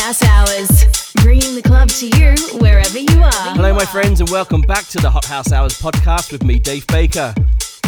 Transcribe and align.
House 0.00 0.22
Hours, 0.22 1.12
bringing 1.22 1.54
the 1.54 1.62
club 1.62 1.88
to 1.88 2.06
you 2.06 2.34
wherever 2.58 2.98
you 2.98 3.22
are. 3.22 3.54
Hello, 3.56 3.74
my 3.74 3.84
friends, 3.84 4.20
and 4.20 4.30
welcome 4.30 4.60
back 4.62 4.86
to 4.86 4.98
the 4.98 5.10
Hot 5.10 5.24
House 5.24 5.52
Hours 5.52 5.80
podcast 5.80 6.30
with 6.30 6.44
me, 6.44 6.58
Dave 6.58 6.86
Baker. 6.86 7.34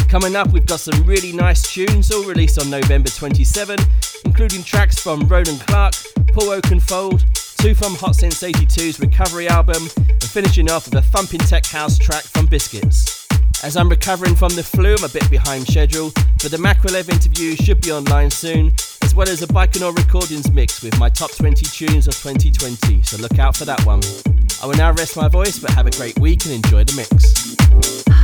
Coming 0.09 0.35
up, 0.35 0.51
we've 0.51 0.65
got 0.65 0.81
some 0.81 1.03
really 1.05 1.31
nice 1.31 1.71
tunes, 1.71 2.11
all 2.11 2.23
released 2.25 2.59
on 2.59 2.69
November 2.69 3.09
27, 3.09 3.79
including 4.25 4.61
tracks 4.61 4.99
from 4.99 5.27
Roland 5.27 5.61
Clark, 5.61 5.93
Paul 6.33 6.49
Oakenfold, 6.49 7.23
two 7.57 7.73
from 7.73 7.95
Hot 7.95 8.15
Since 8.15 8.43
82's 8.43 8.99
Recovery 8.99 9.47
album, 9.47 9.87
and 9.97 10.23
finishing 10.23 10.69
off 10.69 10.85
with 10.85 10.95
a 10.95 11.01
thumping 11.01 11.39
tech 11.39 11.65
house 11.65 11.97
track 11.97 12.23
from 12.23 12.45
Biscits. 12.45 13.20
As 13.63 13.77
I'm 13.77 13.89
recovering 13.89 14.35
from 14.35 14.55
the 14.55 14.63
flu, 14.63 14.95
I'm 14.95 15.03
a 15.03 15.09
bit 15.09 15.29
behind 15.29 15.67
schedule, 15.67 16.11
but 16.41 16.49
the 16.49 16.57
Makrilev 16.57 17.09
interview 17.09 17.55
should 17.55 17.79
be 17.79 17.91
online 17.91 18.31
soon, 18.31 18.73
as 19.03 19.13
well 19.13 19.29
as 19.29 19.43
a 19.43 19.47
Baikonur 19.47 19.95
Recordings 19.95 20.51
mix 20.51 20.81
with 20.81 20.97
my 20.97 21.09
top 21.09 21.31
20 21.35 21.63
tunes 21.67 22.07
of 22.07 22.15
2020, 22.15 23.03
so 23.03 23.17
look 23.17 23.37
out 23.37 23.55
for 23.55 23.65
that 23.65 23.85
one. 23.85 24.01
I 24.63 24.65
will 24.65 24.77
now 24.77 24.91
rest 24.93 25.15
my 25.15 25.27
voice, 25.27 25.59
but 25.59 25.69
have 25.71 25.85
a 25.85 25.91
great 25.91 26.17
week 26.17 26.43
and 26.45 26.55
enjoy 26.55 26.85
the 26.85 26.95
mix. 26.95 28.20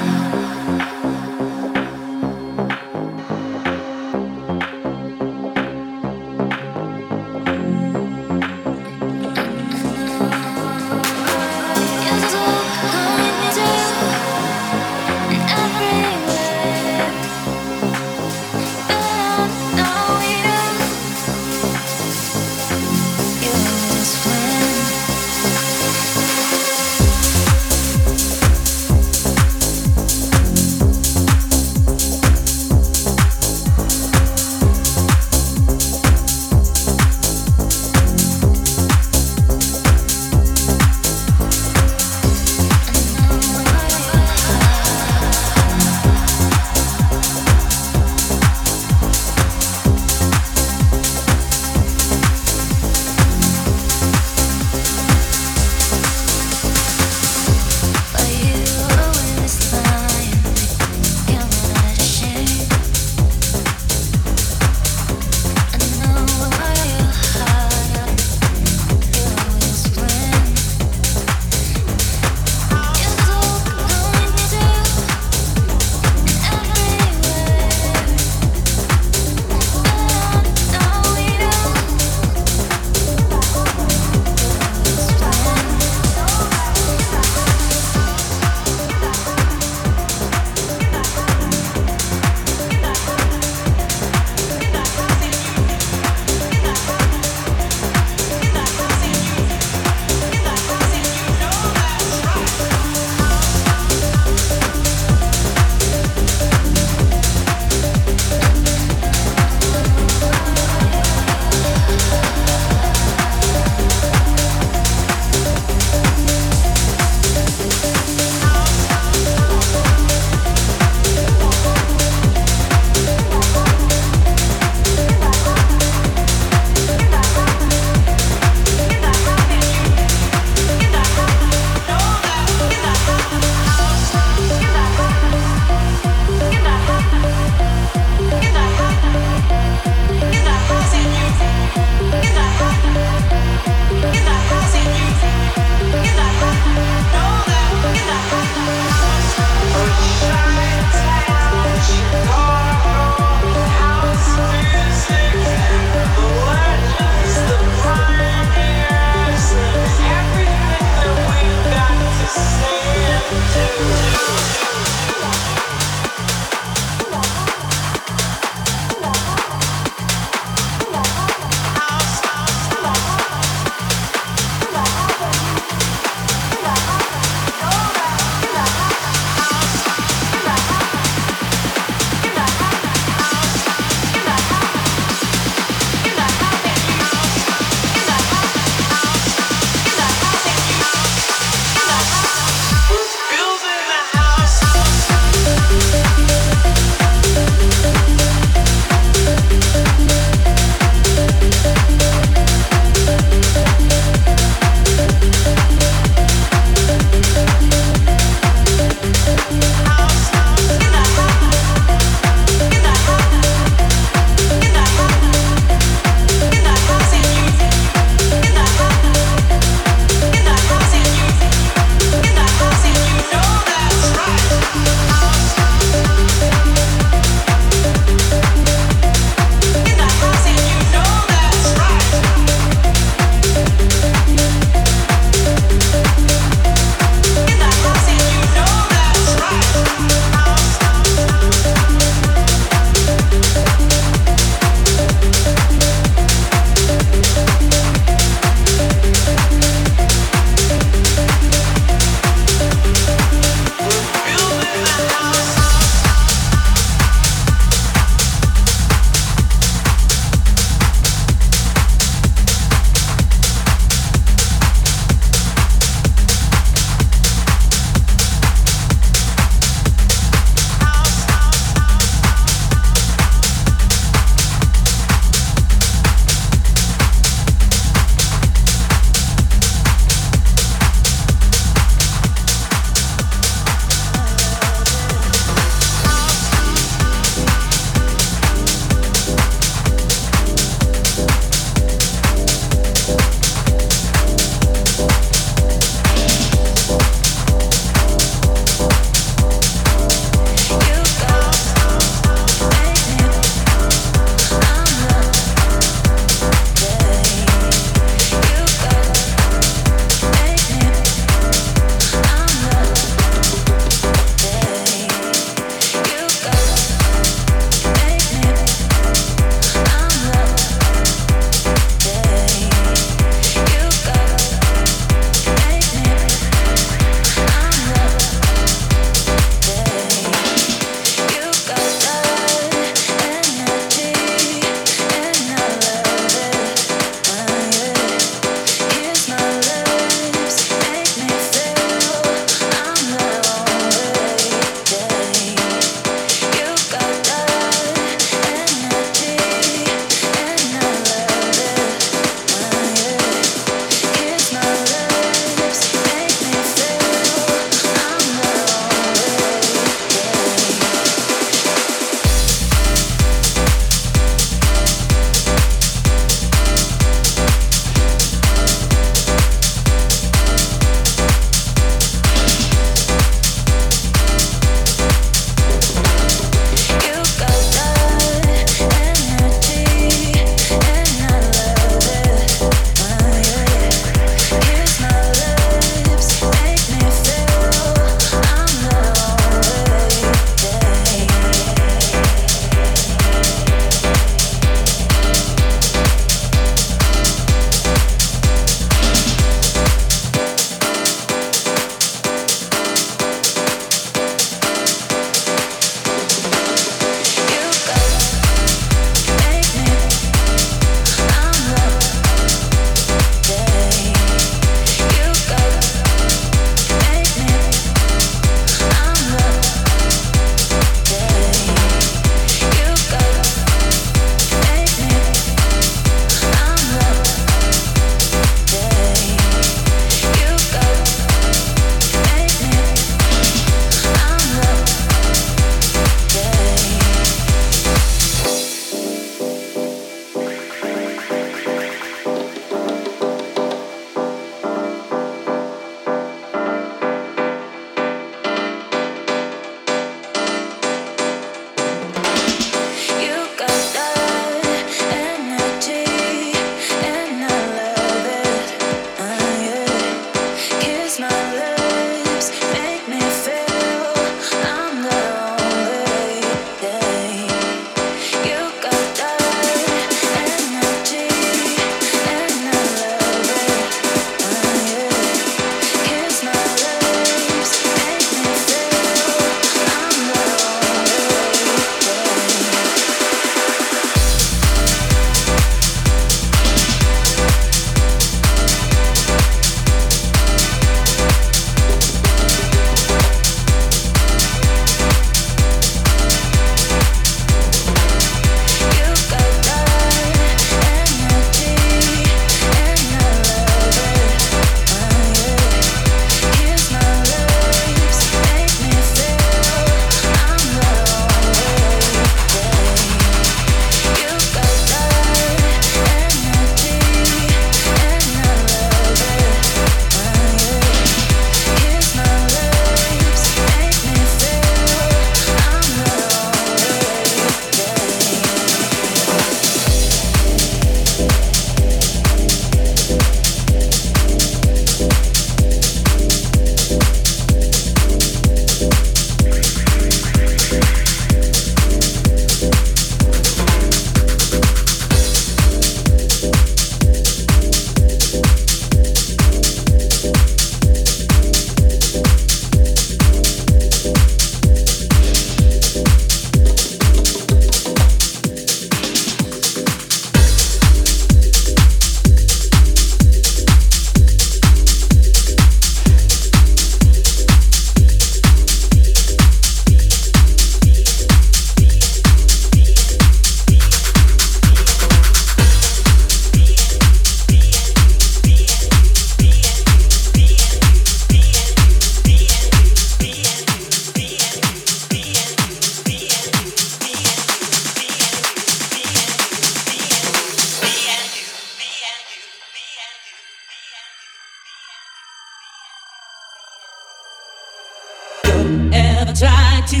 ever 598.92 599.32
try 599.32 599.82
to 599.88 600.00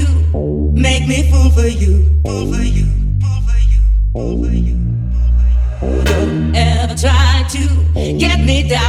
make 0.72 1.06
me 1.06 1.30
fool 1.30 1.50
for 1.50 1.66
you, 1.66 2.20
fool 2.24 2.52
for 2.52 2.62
you, 2.62 2.86
fool 3.20 3.40
for 3.46 3.58
you, 3.70 3.80
fool 4.12 4.44
for 4.44 4.52
you. 4.52 4.76
Don't 6.04 6.56
ever 6.56 6.94
try 6.94 7.44
to 7.50 7.62
get 8.18 8.40
me 8.40 8.68
down. 8.68 8.80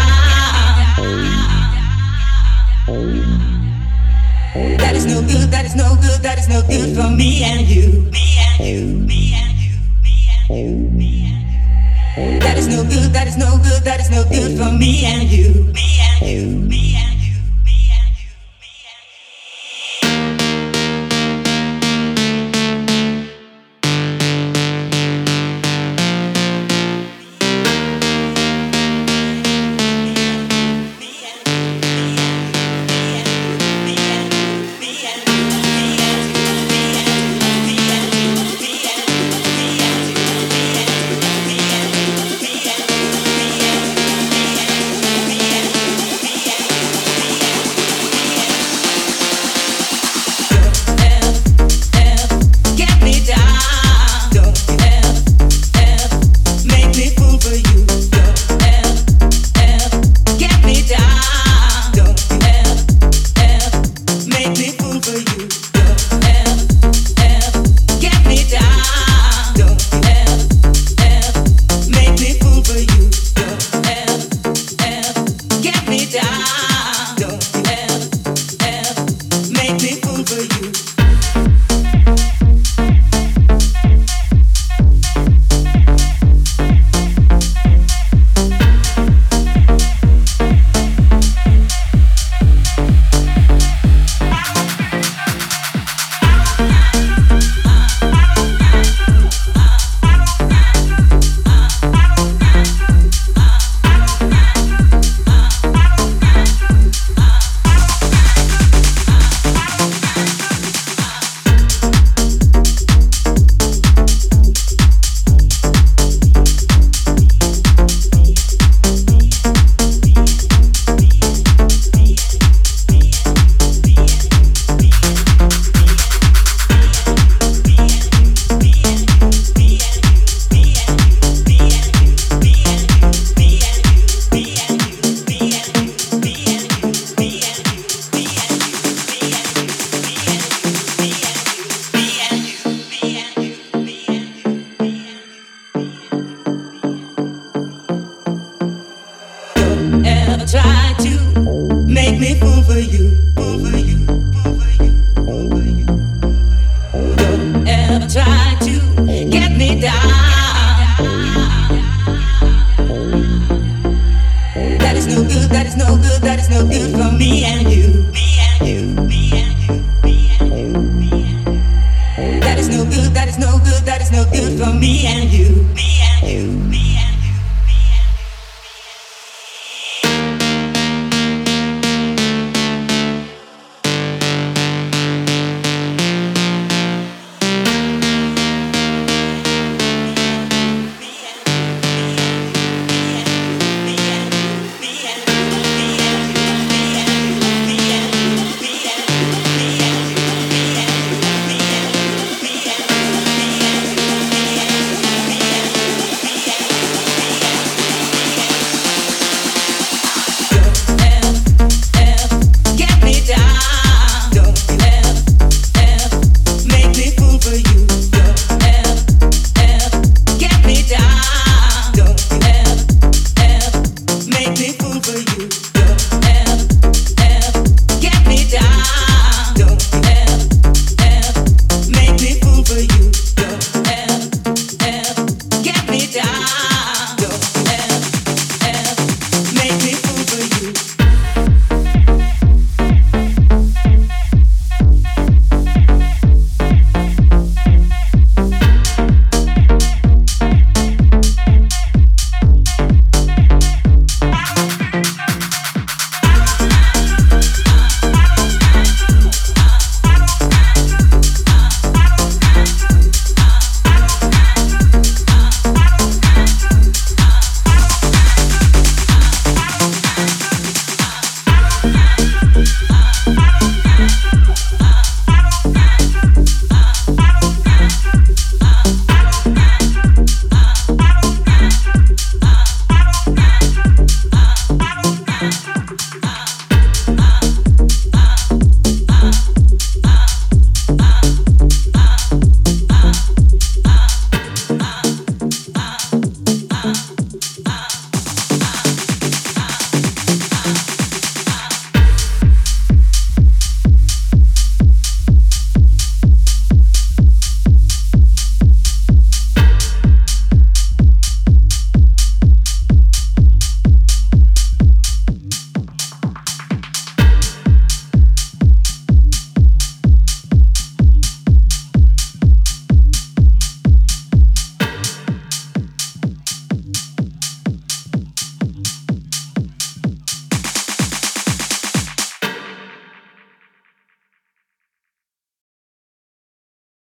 That 4.77 4.93
is 4.95 5.05
no 5.05 5.21
good, 5.21 5.49
that 5.51 5.65
is 5.65 5.75
no 5.75 5.95
good, 5.95 6.21
that 6.21 6.37
is 6.39 6.47
no 6.47 6.61
good 6.61 6.95
for 6.95 7.09
me 7.09 7.43
and 7.43 7.67
you. 7.67 8.09
Me 8.11 8.37
and 8.39 8.59
you, 8.65 8.85
me 9.07 9.33
and 9.35 9.57
you, 9.57 9.75
me 10.01 10.29
and 10.31 10.49
you, 10.49 10.89
me 10.91 11.25
and 11.25 12.33
you. 12.33 12.39
That 12.39 12.57
is 12.57 12.67
no 12.67 12.83
good, 12.83 13.11
that 13.11 13.27
is 13.27 13.37
no 13.37 13.57
good, 13.57 13.83
that 13.83 13.99
is 13.99 14.09
no 14.09 14.23
good 14.23 14.57
for 14.57 14.71
me 14.71 15.05
and 15.05 15.29
you. 15.29 15.65
Me 15.73 15.99
and 15.99 16.21
you, 16.27 16.59
me 16.69 16.95
and 16.95 17.07
you. 17.07 17.12